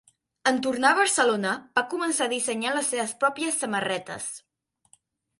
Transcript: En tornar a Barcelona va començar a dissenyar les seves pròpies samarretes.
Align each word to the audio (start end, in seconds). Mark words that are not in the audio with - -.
En 0.51 0.55
tornar 0.67 0.91
a 0.95 0.97
Barcelona 0.99 1.51
va 1.79 1.83
començar 1.91 2.25
a 2.29 2.31
dissenyar 2.31 2.71
les 2.77 2.89
seves 2.93 3.13
pròpies 3.25 3.59
samarretes. 3.65 4.27